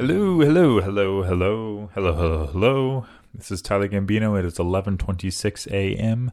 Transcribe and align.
Hello, 0.00 0.40
hello, 0.40 0.80
hello, 0.80 1.22
hello, 1.24 1.90
hello, 1.92 2.14
hello, 2.14 2.46
hello. 2.46 3.06
This 3.34 3.50
is 3.50 3.60
Tyler 3.60 3.86
Gambino. 3.86 4.38
It 4.38 4.46
is 4.46 4.54
11:26 4.54 5.70
a.m. 5.70 6.32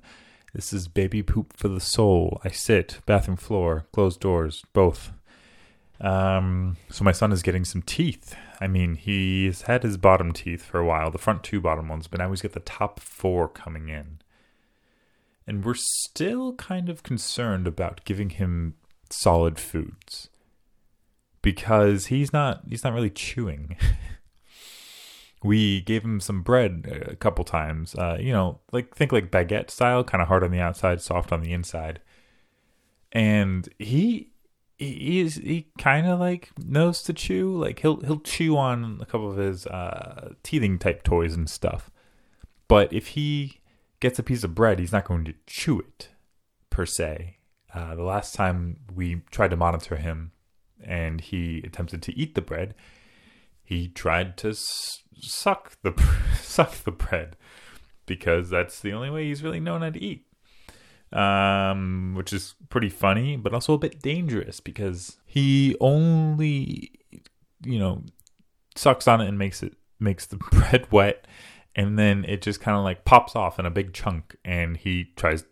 This 0.53 0.71
is 0.71 0.87
Baby 0.87 1.21
Poop 1.21 1.51
for 1.51 1.67
the 1.67 1.81
Soul. 1.81 2.39
I 2.45 2.49
sit, 2.49 3.01
bathroom 3.05 3.35
floor, 3.35 3.85
closed 3.91 4.21
doors, 4.21 4.63
both. 4.71 5.11
Um, 5.99 6.77
so 6.89 7.03
my 7.03 7.11
son 7.11 7.33
is 7.33 7.41
getting 7.41 7.65
some 7.65 7.81
teeth. 7.81 8.37
I 8.61 8.67
mean, 8.67 8.95
he's 8.95 9.63
had 9.63 9.83
his 9.83 9.97
bottom 9.97 10.31
teeth 10.31 10.63
for 10.63 10.79
a 10.79 10.85
while, 10.85 11.11
the 11.11 11.17
front 11.17 11.43
two 11.43 11.59
bottom 11.59 11.89
ones, 11.89 12.07
but 12.07 12.21
now 12.21 12.29
he's 12.29 12.43
got 12.43 12.53
the 12.53 12.61
top 12.61 13.01
four 13.01 13.49
coming 13.49 13.89
in. 13.89 14.19
And 15.45 15.65
we're 15.65 15.73
still 15.75 16.53
kind 16.53 16.87
of 16.87 17.03
concerned 17.03 17.67
about 17.67 18.05
giving 18.05 18.29
him 18.29 18.75
solid 19.09 19.59
foods 19.59 20.29
because 21.41 22.07
he's 22.07 22.33
not 22.33 22.61
he's 22.67 22.83
not 22.83 22.93
really 22.93 23.09
chewing. 23.09 23.77
we 25.43 25.81
gave 25.81 26.03
him 26.03 26.19
some 26.19 26.41
bread 26.41 27.05
a 27.09 27.15
couple 27.15 27.43
times. 27.45 27.95
Uh, 27.95 28.17
you 28.19 28.31
know, 28.31 28.59
like 28.71 28.95
think 28.95 29.11
like 29.11 29.31
baguette 29.31 29.69
style, 29.69 30.03
kind 30.03 30.21
of 30.21 30.27
hard 30.27 30.43
on 30.43 30.51
the 30.51 30.59
outside, 30.59 31.01
soft 31.01 31.31
on 31.31 31.41
the 31.41 31.53
inside. 31.53 32.01
And 33.11 33.69
he 33.79 34.31
he 34.77 35.21
is 35.21 35.35
he 35.35 35.67
kind 35.77 36.07
of 36.07 36.19
like 36.19 36.49
knows 36.57 37.03
to 37.03 37.13
chew. 37.13 37.57
Like 37.57 37.79
he'll 37.79 38.01
he'll 38.01 38.19
chew 38.19 38.57
on 38.57 38.99
a 39.01 39.05
couple 39.05 39.31
of 39.31 39.37
his 39.37 39.65
uh, 39.67 40.33
teething 40.43 40.79
type 40.79 41.03
toys 41.03 41.33
and 41.33 41.49
stuff. 41.49 41.89
But 42.67 42.91
if 42.91 43.07
he 43.09 43.61
gets 43.99 44.19
a 44.19 44.23
piece 44.23 44.43
of 44.43 44.53
bread, 44.53 44.79
he's 44.79 44.91
not 44.91 45.05
going 45.05 45.25
to 45.25 45.33
chew 45.45 45.79
it 45.79 46.09
per 46.69 46.85
se. 46.85 47.37
Uh, 47.73 47.95
the 47.95 48.03
last 48.03 48.33
time 48.33 48.77
we 48.93 49.21
tried 49.31 49.51
to 49.51 49.57
monitor 49.57 49.97
him, 49.97 50.31
and 50.83 51.21
he 51.21 51.61
attempted 51.65 52.01
to 52.03 52.17
eat 52.17 52.35
the 52.35 52.41
bread, 52.41 52.75
he 53.63 53.87
tried 53.87 54.37
to 54.37 54.53
suck 54.53 55.77
the 55.81 55.93
suck 56.41 56.71
the 56.83 56.91
bread 56.91 57.35
because 58.05 58.49
that's 58.49 58.79
the 58.79 58.93
only 58.93 59.09
way 59.09 59.25
he's 59.25 59.43
really 59.43 59.59
known 59.59 59.81
how 59.81 59.89
to 59.89 60.01
eat. 60.01 60.23
Um, 61.13 62.15
which 62.17 62.33
is 62.33 62.55
pretty 62.67 62.89
funny, 62.89 63.37
but 63.37 63.53
also 63.53 63.73
a 63.73 63.77
bit 63.77 64.01
dangerous 64.01 64.59
because 64.59 65.17
he 65.25 65.75
only, 65.79 66.91
you 67.63 67.79
know, 67.79 68.03
sucks 68.75 69.07
on 69.07 69.21
it 69.21 69.29
and 69.29 69.37
makes 69.37 69.63
it 69.63 69.73
makes 69.99 70.25
the 70.25 70.35
bread 70.51 70.91
wet, 70.91 71.25
and 71.75 71.97
then 71.97 72.25
it 72.25 72.41
just 72.41 72.59
kind 72.59 72.77
of 72.77 72.83
like 72.83 73.05
pops 73.05 73.35
off 73.35 73.57
in 73.57 73.65
a 73.65 73.71
big 73.71 73.93
chunk, 73.93 74.35
and 74.43 74.75
he 74.75 75.05
tries 75.15 75.45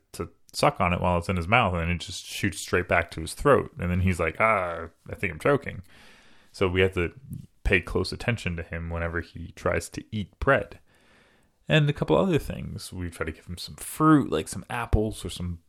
suck 0.55 0.79
on 0.79 0.93
it 0.93 1.01
while 1.01 1.17
it's 1.17 1.29
in 1.29 1.35
his 1.35 1.47
mouth, 1.47 1.73
and 1.73 1.91
it 1.91 1.99
just 1.99 2.25
shoots 2.25 2.59
straight 2.59 2.87
back 2.87 3.11
to 3.11 3.21
his 3.21 3.33
throat, 3.33 3.71
and 3.79 3.91
then 3.91 4.01
he's 4.01 4.19
like, 4.19 4.37
ah, 4.39 4.87
I 5.09 5.15
think 5.15 5.33
I'm 5.33 5.39
choking. 5.39 5.81
So 6.51 6.67
we 6.67 6.81
have 6.81 6.93
to 6.93 7.11
pay 7.63 7.81
close 7.81 8.11
attention 8.11 8.55
to 8.55 8.63
him 8.63 8.89
whenever 8.89 9.21
he 9.21 9.51
tries 9.55 9.89
to 9.89 10.03
eat 10.11 10.39
bread. 10.39 10.79
And 11.67 11.89
a 11.89 11.93
couple 11.93 12.15
other 12.15 12.37
things. 12.37 12.93
We 12.93 13.09
try 13.09 13.25
to 13.25 13.31
give 13.31 13.47
him 13.47 13.57
some 13.57 13.75
fruit, 13.75 14.31
like 14.31 14.47
some 14.47 14.65
apples 14.69 15.25
or 15.25 15.29
some 15.29 15.59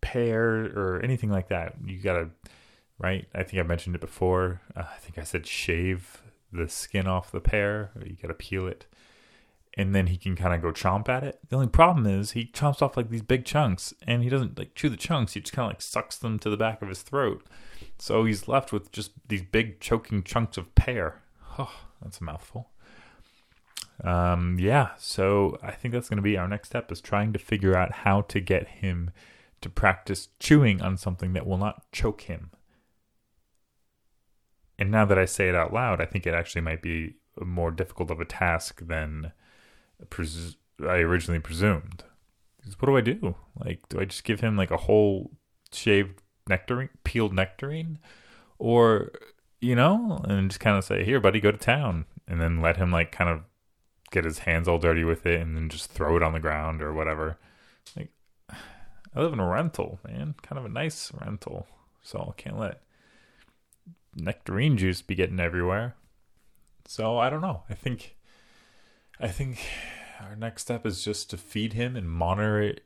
pear 0.00 0.66
or 0.66 1.00
anything 1.02 1.30
like 1.30 1.48
that. 1.48 1.74
You 1.84 1.98
gotta, 1.98 2.30
right? 2.98 3.26
I 3.34 3.42
think 3.42 3.58
I 3.58 3.66
mentioned 3.66 3.94
it 3.94 4.00
before. 4.00 4.60
Uh, 4.76 4.84
I 4.94 4.98
think 4.98 5.18
I 5.18 5.24
said 5.24 5.46
shave 5.46 6.22
the 6.52 6.68
skin 6.68 7.06
off 7.06 7.32
the 7.32 7.40
pear. 7.40 7.90
You 8.04 8.16
gotta 8.20 8.34
peel 8.34 8.66
it. 8.68 8.86
And 9.78 9.94
then 9.94 10.08
he 10.08 10.16
can 10.16 10.34
kind 10.34 10.52
of 10.52 10.60
go 10.60 10.72
chomp 10.72 11.08
at 11.08 11.22
it. 11.22 11.38
The 11.48 11.54
only 11.54 11.68
problem 11.68 12.04
is 12.04 12.32
he 12.32 12.46
chomps 12.46 12.82
off 12.82 12.96
like 12.96 13.10
these 13.10 13.22
big 13.22 13.44
chunks 13.44 13.94
and 14.04 14.24
he 14.24 14.28
doesn't 14.28 14.58
like 14.58 14.74
chew 14.74 14.88
the 14.88 14.96
chunks. 14.96 15.34
He 15.34 15.40
just 15.40 15.52
kind 15.52 15.66
of 15.66 15.70
like 15.70 15.80
sucks 15.80 16.18
them 16.18 16.40
to 16.40 16.50
the 16.50 16.56
back 16.56 16.82
of 16.82 16.88
his 16.88 17.02
throat. 17.02 17.46
So 17.96 18.24
he's 18.24 18.48
left 18.48 18.72
with 18.72 18.90
just 18.90 19.12
these 19.28 19.42
big 19.42 19.78
choking 19.78 20.24
chunks 20.24 20.56
of 20.56 20.74
pear. 20.74 21.22
Oh, 21.60 21.72
that's 22.02 22.20
a 22.20 22.24
mouthful. 22.24 22.70
Um, 24.02 24.58
yeah, 24.58 24.90
so 24.98 25.58
I 25.62 25.70
think 25.70 25.94
that's 25.94 26.08
going 26.08 26.18
to 26.18 26.22
be 26.22 26.36
our 26.36 26.48
next 26.48 26.68
step 26.68 26.90
is 26.90 27.00
trying 27.00 27.32
to 27.32 27.38
figure 27.38 27.76
out 27.76 27.92
how 27.92 28.22
to 28.22 28.40
get 28.40 28.66
him 28.68 29.12
to 29.60 29.70
practice 29.70 30.28
chewing 30.40 30.82
on 30.82 30.96
something 30.96 31.32
that 31.34 31.46
will 31.46 31.58
not 31.58 31.90
choke 31.92 32.22
him. 32.22 32.50
And 34.76 34.90
now 34.90 35.04
that 35.04 35.18
I 35.18 35.24
say 35.24 35.48
it 35.48 35.54
out 35.54 35.72
loud, 35.72 36.00
I 36.00 36.04
think 36.04 36.26
it 36.26 36.34
actually 36.34 36.62
might 36.62 36.82
be 36.82 37.16
more 37.40 37.70
difficult 37.70 38.10
of 38.10 38.20
a 38.20 38.24
task 38.24 38.86
than 38.86 39.32
pres- 40.06 40.56
I 40.80 40.98
originally 40.98 41.40
presumed. 41.40 42.04
What 42.78 42.86
do 42.86 42.96
I 42.96 43.00
do? 43.00 43.34
Like, 43.58 43.88
do 43.88 43.98
I 43.98 44.04
just 44.04 44.24
give 44.24 44.40
him 44.40 44.56
like 44.56 44.70
a 44.70 44.76
whole 44.76 45.30
shaved 45.72 46.20
nectarine, 46.48 46.90
peeled 47.02 47.32
nectarine, 47.32 47.98
or 48.58 49.10
you 49.60 49.74
know, 49.74 50.20
and 50.28 50.50
just 50.50 50.60
kind 50.60 50.76
of 50.76 50.84
say, 50.84 51.04
"Here, 51.04 51.20
buddy, 51.20 51.40
go 51.40 51.50
to 51.50 51.58
town," 51.58 52.04
and 52.26 52.40
then 52.40 52.60
let 52.60 52.76
him 52.76 52.90
like 52.90 53.10
kind 53.10 53.30
of 53.30 53.42
get 54.10 54.24
his 54.24 54.40
hands 54.40 54.68
all 54.68 54.78
dirty 54.78 55.04
with 55.04 55.24
it, 55.26 55.40
and 55.40 55.56
then 55.56 55.68
just 55.68 55.90
throw 55.90 56.16
it 56.16 56.22
on 56.22 56.32
the 56.32 56.40
ground 56.40 56.82
or 56.82 56.92
whatever. 56.92 57.38
Like, 57.96 58.10
I 58.50 59.20
live 59.20 59.32
in 59.32 59.40
a 59.40 59.48
rental, 59.48 59.98
man, 60.06 60.34
kind 60.42 60.58
of 60.58 60.64
a 60.64 60.68
nice 60.68 61.10
rental, 61.18 61.66
so 62.02 62.34
I 62.36 62.40
can't 62.40 62.58
let 62.58 62.82
nectarine 64.14 64.76
juice 64.76 65.02
be 65.02 65.14
getting 65.14 65.40
everywhere. 65.40 65.94
So 66.86 67.18
I 67.18 67.30
don't 67.30 67.42
know. 67.42 67.62
I 67.68 67.74
think, 67.74 68.16
I 69.20 69.28
think 69.28 69.58
our 70.20 70.36
next 70.36 70.62
step 70.62 70.86
is 70.86 71.04
just 71.04 71.30
to 71.30 71.36
feed 71.36 71.72
him 71.72 71.96
and 71.96 72.08
monitor 72.08 72.76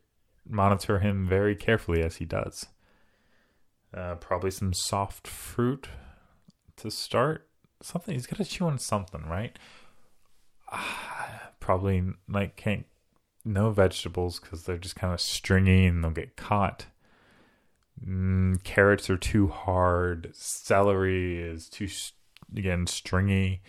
monitor 0.47 0.99
him 0.99 1.27
very 1.27 1.55
carefully 1.55 2.01
as 2.01 2.17
he 2.17 2.25
does. 2.25 2.65
Uh, 3.93 4.15
probably 4.15 4.51
some 4.51 4.73
soft 4.73 5.27
fruit 5.27 5.87
to 6.77 6.89
start. 6.89 7.47
Something 7.81 8.15
he's 8.15 8.25
got 8.25 8.37
to 8.37 8.45
chew 8.45 8.65
on 8.65 8.79
something, 8.79 9.25
right? 9.27 9.57
probably 11.59 12.03
like 12.27 12.55
can't 12.55 12.85
no 13.45 13.69
vegetables 13.71 14.39
because 14.39 14.63
they're 14.63 14.77
just 14.77 14.95
kind 14.95 15.13
of 15.13 15.21
stringy 15.21 15.85
and 15.85 16.03
they'll 16.03 16.11
get 16.11 16.35
caught. 16.35 16.87
Mm, 18.05 18.63
carrots 18.63 19.09
are 19.09 19.17
too 19.17 19.47
hard. 19.47 20.31
Celery 20.33 21.39
is 21.39 21.69
too 21.69 21.87
again 22.55 22.87
stringy. 22.87 23.61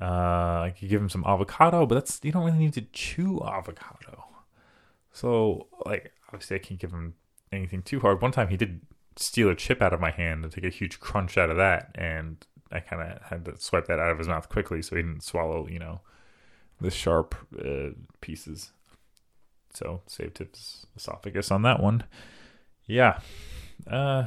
Uh, 0.00 0.62
I 0.64 0.74
could 0.78 0.88
give 0.88 1.00
him 1.00 1.10
some 1.10 1.24
avocado, 1.26 1.84
but 1.86 1.96
that's 1.96 2.20
you 2.22 2.32
don't 2.32 2.44
really 2.44 2.58
need 2.58 2.72
to 2.74 2.82
chew 2.92 3.42
avocado. 3.44 4.24
So 5.12 5.66
like 5.84 6.12
obviously 6.28 6.56
I 6.56 6.60
can't 6.60 6.80
give 6.80 6.92
him 6.92 7.14
anything 7.52 7.82
too 7.82 8.00
hard. 8.00 8.22
One 8.22 8.32
time 8.32 8.48
he 8.48 8.56
did 8.56 8.80
steal 9.16 9.50
a 9.50 9.54
chip 9.54 9.82
out 9.82 9.92
of 9.92 10.00
my 10.00 10.10
hand 10.10 10.44
and 10.44 10.52
take 10.52 10.64
a 10.64 10.70
huge 10.70 11.00
crunch 11.00 11.36
out 11.36 11.50
of 11.50 11.56
that, 11.58 11.90
and 11.94 12.46
I 12.72 12.80
kind 12.80 13.02
of 13.02 13.22
had 13.22 13.44
to 13.44 13.58
swipe 13.58 13.86
that 13.86 13.98
out 13.98 14.10
of 14.10 14.18
his 14.18 14.28
mouth 14.28 14.48
quickly 14.48 14.80
so 14.80 14.96
he 14.96 15.02
didn't 15.02 15.22
swallow, 15.22 15.66
you 15.68 15.78
know, 15.78 16.00
the 16.80 16.90
sharp 16.90 17.34
uh, 17.58 17.90
pieces. 18.20 18.70
So 19.74 20.02
saved 20.06 20.38
his 20.38 20.86
esophagus 20.96 21.50
on 21.50 21.62
that 21.62 21.80
one. 21.80 22.04
Yeah. 22.86 23.20
Uh, 23.86 24.24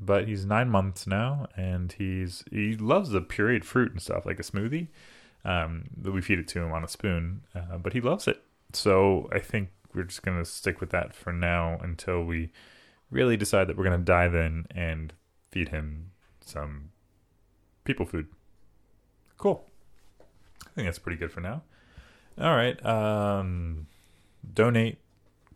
but 0.00 0.28
he's 0.28 0.44
nine 0.44 0.68
months 0.68 1.06
now, 1.06 1.46
and 1.56 1.92
he's 1.92 2.44
he 2.50 2.76
loves 2.76 3.10
the 3.10 3.20
pureed 3.20 3.64
fruit 3.64 3.92
and 3.92 4.02
stuff 4.02 4.26
like 4.26 4.38
a 4.38 4.42
smoothie. 4.42 4.88
Um, 5.46 5.90
that 5.98 6.12
we 6.12 6.22
feed 6.22 6.38
it 6.38 6.48
to 6.48 6.62
him 6.62 6.72
on 6.72 6.84
a 6.84 6.88
spoon, 6.88 7.42
uh, 7.54 7.76
but 7.76 7.92
he 7.92 8.00
loves 8.00 8.26
it. 8.26 8.42
So 8.72 9.28
I 9.30 9.40
think 9.40 9.68
we're 9.94 10.04
just 10.04 10.22
gonna 10.22 10.44
stick 10.44 10.80
with 10.80 10.90
that 10.90 11.14
for 11.14 11.32
now 11.32 11.78
until 11.82 12.24
we 12.24 12.50
really 13.10 13.36
decide 13.36 13.68
that 13.68 13.76
we're 13.76 13.84
gonna 13.84 13.98
dive 13.98 14.34
in 14.34 14.66
and 14.74 15.12
feed 15.50 15.68
him 15.68 16.12
some 16.40 16.90
people 17.84 18.06
food. 18.06 18.28
Cool. 19.36 19.64
I 20.62 20.70
think 20.74 20.86
that's 20.86 20.98
pretty 20.98 21.18
good 21.18 21.30
for 21.30 21.40
now. 21.40 21.62
All 22.40 22.56
right. 22.56 22.84
Um, 22.84 23.86
donate. 24.52 24.98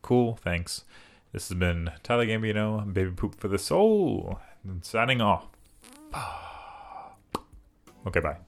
Cool. 0.03 0.37
Thanks. 0.37 0.85
This 1.33 1.49
has 1.49 1.59
been 1.59 1.91
Tyler 2.03 2.27
Gambino, 2.27 2.93
Baby 2.93 3.11
Poop 3.11 3.39
for 3.39 3.49
the 3.49 3.59
Soul, 3.59 4.41
signing 4.83 5.21
off. 5.21 5.47
Okay, 8.07 8.21
bye. 8.21 8.39